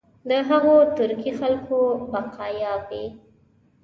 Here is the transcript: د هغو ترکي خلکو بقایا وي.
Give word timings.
د 0.29 0.31
هغو 0.49 0.75
ترکي 0.97 1.31
خلکو 1.39 1.77
بقایا 2.13 2.73
وي. 2.87 3.03